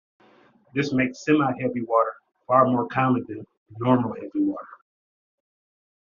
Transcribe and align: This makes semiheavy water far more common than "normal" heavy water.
This 0.73 0.91
makes 0.95 1.23
semiheavy 1.29 1.85
water 1.85 2.13
far 2.47 2.65
more 2.65 2.87
common 2.87 3.23
than 3.27 3.45
"normal" 3.77 4.15
heavy 4.15 4.29
water. 4.39 4.65